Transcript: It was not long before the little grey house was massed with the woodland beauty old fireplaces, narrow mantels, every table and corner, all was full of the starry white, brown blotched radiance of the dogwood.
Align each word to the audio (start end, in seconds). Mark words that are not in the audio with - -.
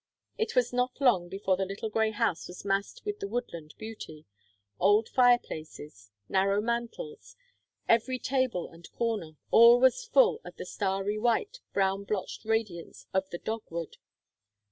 It 0.35 0.55
was 0.55 0.73
not 0.73 0.99
long 0.99 1.29
before 1.29 1.57
the 1.57 1.65
little 1.67 1.91
grey 1.91 2.09
house 2.09 2.47
was 2.47 2.65
massed 2.65 3.05
with 3.05 3.19
the 3.19 3.27
woodland 3.27 3.75
beauty 3.77 4.25
old 4.79 5.07
fireplaces, 5.07 6.09
narrow 6.27 6.59
mantels, 6.59 7.35
every 7.87 8.17
table 8.17 8.67
and 8.67 8.91
corner, 8.93 9.33
all 9.51 9.79
was 9.79 10.03
full 10.05 10.41
of 10.43 10.55
the 10.55 10.65
starry 10.65 11.19
white, 11.19 11.59
brown 11.71 12.03
blotched 12.03 12.45
radiance 12.45 13.05
of 13.13 13.29
the 13.29 13.37
dogwood. 13.37 13.97